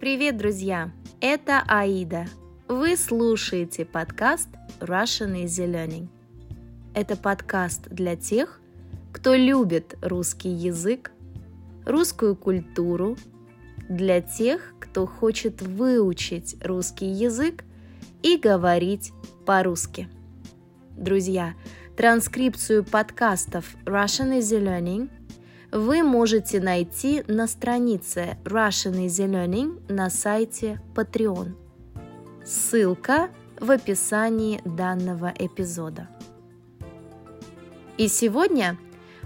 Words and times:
Привет, 0.00 0.36
друзья! 0.36 0.92
Это 1.20 1.64
Аида. 1.66 2.26
Вы 2.68 2.96
слушаете 2.96 3.84
подкаст 3.84 4.48
Russian 4.78 5.34
Easy 5.42 5.66
Learning. 5.66 6.06
Это 6.94 7.16
подкаст 7.16 7.88
для 7.88 8.14
тех, 8.14 8.60
кто 9.10 9.34
любит 9.34 9.98
русский 10.00 10.50
язык, 10.50 11.10
русскую 11.84 12.36
культуру, 12.36 13.16
для 13.88 14.20
тех, 14.20 14.72
кто 14.78 15.04
хочет 15.04 15.62
выучить 15.62 16.54
русский 16.64 17.08
язык 17.08 17.64
и 18.22 18.36
говорить 18.36 19.10
по-русски. 19.46 20.08
Друзья, 20.96 21.54
транскрипцию 21.96 22.84
подкастов 22.84 23.74
Russian 23.84 24.38
Easy 24.38 24.62
Learning 24.62 25.10
вы 25.70 26.02
можете 26.02 26.60
найти 26.60 27.24
на 27.28 27.46
странице 27.46 28.38
Russian 28.44 29.06
Easy 29.06 29.28
Learning 29.28 29.82
на 29.92 30.08
сайте 30.08 30.80
Patreon. 30.94 31.54
Ссылка 32.44 33.28
в 33.60 33.70
описании 33.70 34.62
данного 34.64 35.32
эпизода. 35.38 36.08
И 37.98 38.08
сегодня 38.08 38.78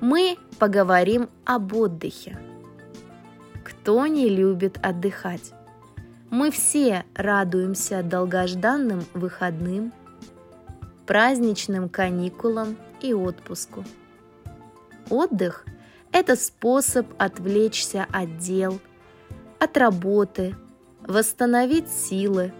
мы 0.00 0.36
поговорим 0.58 1.30
об 1.44 1.74
отдыхе. 1.74 2.38
Кто 3.64 4.06
не 4.06 4.28
любит 4.28 4.78
отдыхать? 4.82 5.52
Мы 6.28 6.50
все 6.50 7.04
радуемся 7.14 8.02
долгожданным 8.02 9.04
выходным, 9.14 9.92
праздничным 11.06 11.88
каникулам 11.88 12.76
и 13.00 13.14
отпуску. 13.14 13.84
Отдых– 15.08 15.64
это 16.12 16.36
способ 16.36 17.06
отвлечься 17.18 18.06
от 18.12 18.38
дел, 18.38 18.78
от 19.58 19.76
работы, 19.76 20.56
восстановить 21.02 21.88
силы. 21.88 22.52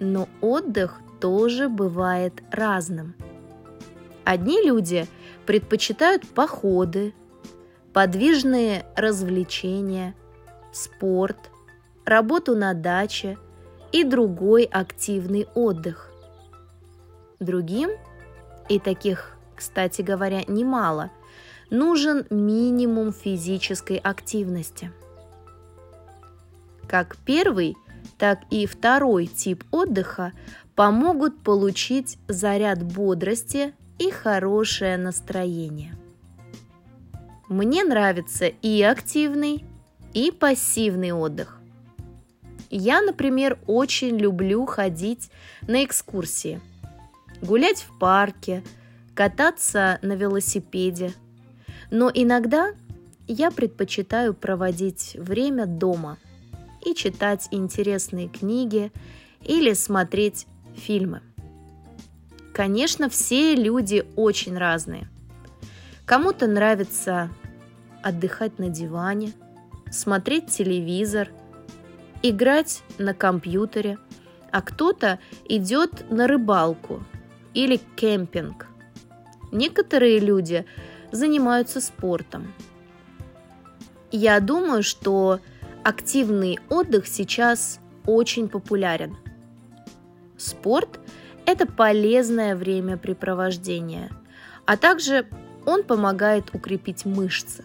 Но 0.00 0.28
отдых 0.40 1.00
тоже 1.20 1.68
бывает 1.68 2.34
разным. 2.50 3.14
Одни 4.24 4.62
люди 4.62 5.06
предпочитают 5.46 6.26
походы, 6.28 7.14
подвижные 7.92 8.86
развлечения, 8.96 10.14
спорт– 10.72 11.38
работу 12.08 12.56
на 12.56 12.74
даче 12.74 13.38
и 13.92 14.02
другой 14.02 14.64
активный 14.64 15.46
отдых. 15.54 16.10
Другим, 17.38 17.90
и 18.68 18.78
таких, 18.78 19.36
кстати 19.54 20.02
говоря, 20.02 20.42
немало, 20.48 21.10
нужен 21.70 22.26
минимум 22.30 23.12
физической 23.12 23.96
активности. 23.96 24.90
Как 26.86 27.16
первый, 27.24 27.76
так 28.16 28.40
и 28.50 28.66
второй 28.66 29.26
тип 29.26 29.64
отдыха 29.70 30.32
помогут 30.74 31.42
получить 31.42 32.18
заряд 32.28 32.82
бодрости 32.82 33.74
и 33.98 34.10
хорошее 34.10 34.96
настроение. 34.96 35.96
Мне 37.48 37.84
нравится 37.84 38.46
и 38.46 38.82
активный, 38.82 39.64
и 40.14 40.30
пассивный 40.30 41.12
отдых. 41.12 41.58
Я, 42.70 43.00
например, 43.00 43.58
очень 43.66 44.16
люблю 44.18 44.66
ходить 44.66 45.30
на 45.62 45.84
экскурсии, 45.84 46.60
гулять 47.40 47.82
в 47.82 47.98
парке, 47.98 48.62
кататься 49.14 49.98
на 50.02 50.12
велосипеде. 50.12 51.12
Но 51.90 52.10
иногда 52.12 52.72
я 53.26 53.50
предпочитаю 53.50 54.34
проводить 54.34 55.16
время 55.18 55.66
дома 55.66 56.18
и 56.84 56.94
читать 56.94 57.48
интересные 57.50 58.28
книги 58.28 58.92
или 59.42 59.72
смотреть 59.72 60.46
фильмы. 60.76 61.22
Конечно, 62.52 63.08
все 63.08 63.54
люди 63.54 64.04
очень 64.16 64.56
разные. 64.56 65.08
Кому-то 66.04 66.46
нравится 66.46 67.30
отдыхать 68.02 68.58
на 68.58 68.68
диване, 68.68 69.32
смотреть 69.90 70.46
телевизор– 70.46 71.30
играть 72.22 72.82
на 72.98 73.14
компьютере, 73.14 73.98
а 74.50 74.62
кто-то 74.62 75.18
идет 75.48 76.10
на 76.10 76.26
рыбалку 76.26 77.02
или 77.54 77.80
кемпинг. 77.96 78.66
Некоторые 79.52 80.18
люди 80.18 80.66
занимаются 81.12 81.80
спортом. 81.80 82.52
Я 84.10 84.40
думаю, 84.40 84.82
что 84.82 85.40
активный 85.84 86.58
отдых 86.68 87.06
сейчас 87.06 87.80
очень 88.06 88.48
популярен. 88.48 89.16
Спорт– 90.36 91.00
это 91.46 91.66
полезное 91.66 92.56
времяпрепровождение, 92.56 94.10
а 94.66 94.76
также 94.76 95.26
он 95.66 95.82
помогает 95.82 96.54
укрепить 96.54 97.04
мышцы. 97.04 97.64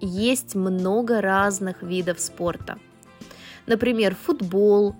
Есть 0.00 0.54
много 0.54 1.20
разных 1.20 1.82
видов 1.82 2.20
спорта– 2.20 2.78
например, 3.70 4.16
футбол, 4.16 4.96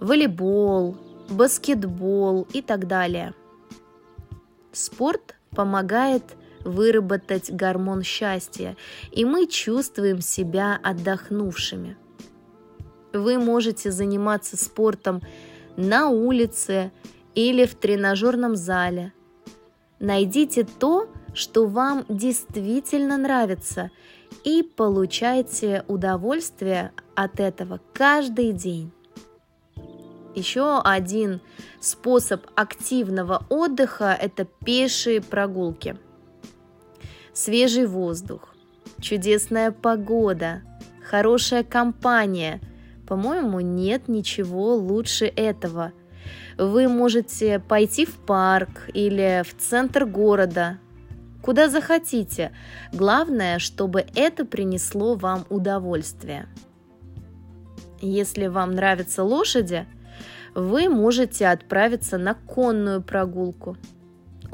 волейбол, 0.00 0.96
баскетбол 1.28 2.46
и 2.52 2.62
так 2.62 2.86
далее. 2.86 3.34
Спорт 4.72 5.34
помогает 5.50 6.22
выработать 6.64 7.50
гормон 7.50 8.02
счастья, 8.02 8.76
и 9.12 9.24
мы 9.24 9.46
чувствуем 9.46 10.20
себя 10.20 10.78
отдохнувшими. 10.82 11.96
Вы 13.12 13.38
можете 13.38 13.90
заниматься 13.90 14.56
спортом 14.56 15.22
на 15.76 16.08
улице 16.08 16.90
или 17.34 17.64
в 17.66 17.74
тренажерном 17.74 18.56
зале. 18.56 19.12
Найдите 20.00 20.64
то, 20.64 21.08
что 21.32 21.66
вам 21.66 22.04
действительно 22.08 23.16
нравится, 23.16 23.90
и 24.42 24.62
получайте 24.62 25.84
удовольствие 25.88 26.92
от 27.14 27.40
этого 27.40 27.80
каждый 27.92 28.52
день. 28.52 28.92
Еще 30.34 30.80
один 30.80 31.40
способ 31.80 32.44
активного 32.56 33.46
отдыха– 33.48 34.16
это 34.20 34.44
пешие 34.44 35.20
прогулки. 35.20 35.96
Свежий 37.34 37.84
воздух, 37.86 38.54
чудесная 39.00 39.72
погода, 39.72 40.62
хорошая 41.04 41.64
компания. 41.64 42.60
По-моему, 43.08 43.58
нет 43.58 44.06
ничего 44.06 44.76
лучше 44.76 45.24
этого. 45.24 45.90
Вы 46.56 46.86
можете 46.86 47.58
пойти 47.58 48.06
в 48.06 48.14
парк 48.14 48.88
или 48.94 49.42
в 49.44 49.60
центр 49.60 50.04
города, 50.04 50.78
куда 51.42 51.68
захотите. 51.68 52.52
Главное, 52.92 53.58
чтобы 53.58 54.06
это 54.14 54.44
принесло 54.44 55.16
вам 55.16 55.44
удовольствие. 55.50 56.46
Если 58.00 58.46
вам 58.46 58.76
нравятся 58.76 59.24
лошади, 59.24 59.88
вы 60.54 60.88
можете 60.88 61.48
отправиться 61.48 62.16
на 62.16 62.34
конную 62.34 63.02
прогулку. 63.02 63.76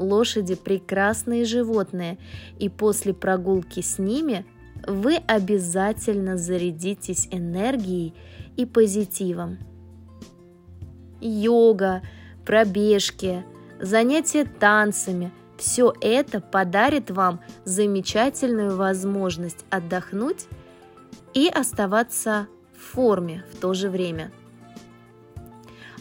Лошади 0.01 0.55
прекрасные 0.55 1.45
животные, 1.45 2.17
и 2.59 2.69
после 2.69 3.13
прогулки 3.13 3.81
с 3.81 3.99
ними 3.99 4.45
вы 4.87 5.15
обязательно 5.15 6.37
зарядитесь 6.37 7.27
энергией 7.31 8.13
и 8.57 8.65
позитивом. 8.65 9.59
Йога, 11.21 12.01
пробежки, 12.45 13.45
занятия 13.79 14.45
танцами– 14.45 15.31
все 15.61 15.93
это 16.01 16.41
подарит 16.41 17.11
вам 17.11 17.39
замечательную 17.65 18.75
возможность 18.75 19.63
отдохнуть 19.69 20.47
и 21.35 21.47
оставаться 21.47 22.47
в 22.75 22.93
форме 22.93 23.45
в 23.53 23.57
то 23.57 23.75
же 23.75 23.89
время. 23.89 24.31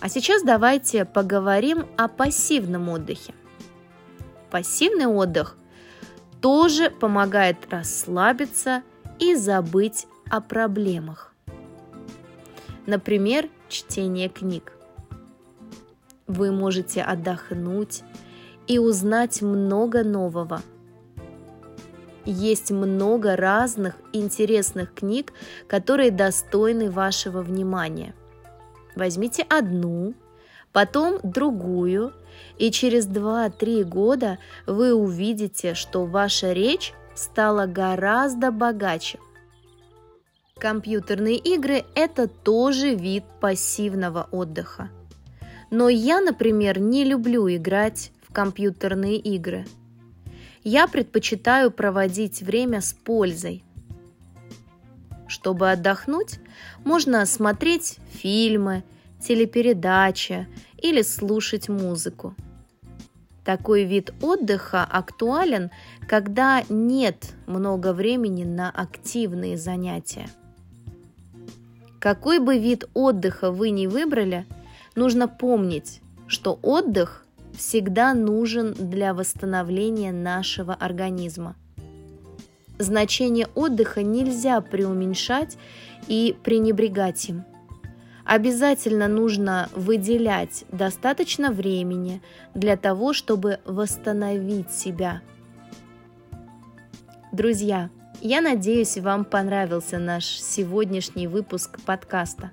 А 0.00 0.08
сейчас 0.08 0.42
давайте 0.42 1.04
поговорим 1.04 1.84
о 1.98 2.08
пассивном 2.08 2.88
отдыхе. 2.88 3.34
Пассивный 4.50 5.06
отдых 5.06 5.56
тоже 6.40 6.90
помогает 6.90 7.56
расслабиться 7.70 8.82
и 9.18 9.34
забыть 9.34 10.06
о 10.28 10.40
проблемах. 10.40 11.32
Например, 12.86 13.48
чтение 13.68 14.28
книг. 14.28 14.72
Вы 16.26 16.50
можете 16.50 17.02
отдохнуть 17.02 18.02
и 18.66 18.78
узнать 18.78 19.42
много 19.42 20.02
нового. 20.02 20.62
Есть 22.24 22.70
много 22.70 23.36
разных 23.36 23.96
интересных 24.12 24.94
книг, 24.94 25.32
которые 25.66 26.10
достойны 26.10 26.90
вашего 26.90 27.42
внимания. 27.42 28.14
Возьмите 28.94 29.44
одну, 29.48 30.14
потом 30.72 31.18
другую, 31.22 32.12
и 32.58 32.70
через 32.70 33.06
2-3 33.06 33.84
года 33.84 34.38
вы 34.66 34.94
увидите, 34.94 35.74
что 35.74 36.04
ваша 36.04 36.52
речь 36.52 36.92
стала 37.14 37.66
гораздо 37.66 38.50
богаче. 38.50 39.18
Компьютерные 40.58 41.36
игры– 41.36 41.84
это 41.94 42.28
тоже 42.28 42.94
вид 42.94 43.24
пассивного 43.40 44.28
отдыха. 44.30 44.90
Но 45.70 45.88
я, 45.88 46.20
например, 46.20 46.78
не 46.78 47.04
люблю 47.04 47.48
играть 47.48 48.12
в 48.28 48.32
компьютерные 48.32 49.16
игры. 49.16 49.66
Я 50.62 50.86
предпочитаю 50.86 51.70
проводить 51.70 52.42
время 52.42 52.82
с 52.82 52.92
пользой. 52.92 53.64
Чтобы 55.26 55.70
отдохнуть, 55.70 56.40
можно 56.84 57.24
смотреть 57.24 57.98
фильмы, 58.10 58.82
телепередачи 59.22 60.48
или 60.78 61.02
слушать 61.02 61.68
музыку. 61.68 62.34
Такой 63.44 63.84
вид 63.84 64.12
отдыха 64.22 64.84
актуален, 64.84 65.70
когда 66.06 66.62
нет 66.68 67.32
много 67.46 67.92
времени 67.92 68.44
на 68.44 68.70
активные 68.70 69.56
занятия. 69.56 70.28
Какой 71.98 72.38
бы 72.38 72.58
вид 72.58 72.84
отдыха 72.94 73.50
вы 73.50 73.70
ни 73.70 73.86
выбрали, 73.86 74.46
нужно 74.94 75.28
помнить, 75.28 76.00
что 76.26 76.58
отдых 76.62 77.26
всегда 77.56 78.14
нужен 78.14 78.72
для 78.72 79.12
восстановления 79.14 80.12
нашего 80.12 80.74
организма. 80.74 81.56
Значение 82.78 83.48
отдыха 83.54 84.02
нельзя 84.02 84.60
преуменьшать 84.62 85.58
и 86.08 86.34
пренебрегать 86.42 87.28
им. 87.28 87.44
Обязательно 88.24 89.08
нужно 89.08 89.68
выделять 89.74 90.64
достаточно 90.70 91.50
времени 91.50 92.22
для 92.54 92.76
того, 92.76 93.12
чтобы 93.12 93.60
восстановить 93.64 94.70
себя. 94.70 95.22
Друзья, 97.32 97.90
я 98.20 98.40
надеюсь, 98.40 98.98
вам 98.98 99.24
понравился 99.24 99.98
наш 99.98 100.24
сегодняшний 100.24 101.26
выпуск 101.26 101.80
подкаста. 101.86 102.50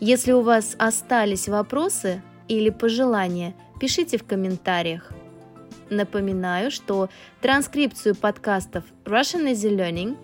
Если 0.00 0.32
у 0.32 0.42
вас 0.42 0.76
остались 0.78 1.48
вопросы 1.48 2.22
или 2.46 2.70
пожелания, 2.70 3.54
пишите 3.80 4.18
в 4.18 4.24
комментариях. 4.24 5.15
Напоминаю, 5.90 6.70
что 6.70 7.08
транскрипцию 7.40 8.14
подкастов 8.14 8.84
Russian 9.04 9.52
Easy 9.52 9.70
Learning 9.70 10.16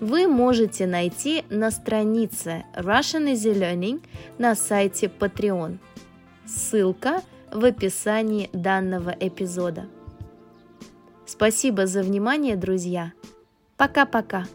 вы 0.00 0.26
можете 0.26 0.86
найти 0.86 1.44
на 1.50 1.70
странице 1.70 2.64
Russian 2.74 3.32
Easy 3.32 3.54
Learning 3.54 4.02
на 4.38 4.54
сайте 4.54 5.06
Patreon. 5.06 5.78
Ссылка 6.46 7.22
в 7.52 7.64
описании 7.64 8.48
данного 8.52 9.10
эпизода. 9.10 9.86
Спасибо 11.26 11.86
за 11.86 12.02
внимание, 12.02 12.56
друзья! 12.56 13.12
Пока-пока. 13.76 14.46